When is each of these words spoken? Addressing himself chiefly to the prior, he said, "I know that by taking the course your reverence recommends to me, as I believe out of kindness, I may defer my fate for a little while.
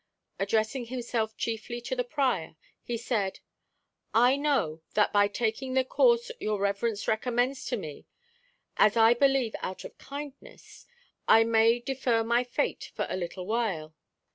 Addressing 0.39 0.85
himself 0.85 1.37
chiefly 1.37 1.79
to 1.81 1.95
the 1.95 2.03
prior, 2.03 2.55
he 2.81 2.97
said, 2.97 3.39
"I 4.15 4.35
know 4.35 4.81
that 4.95 5.13
by 5.13 5.27
taking 5.27 5.75
the 5.75 5.85
course 5.85 6.31
your 6.39 6.59
reverence 6.59 7.07
recommends 7.07 7.67
to 7.67 7.77
me, 7.77 8.07
as 8.77 8.97
I 8.97 9.13
believe 9.13 9.53
out 9.61 9.83
of 9.85 9.99
kindness, 9.99 10.87
I 11.27 11.43
may 11.43 11.77
defer 11.79 12.23
my 12.23 12.43
fate 12.43 12.89
for 12.95 13.05
a 13.11 13.15
little 13.15 13.45
while. 13.45 13.93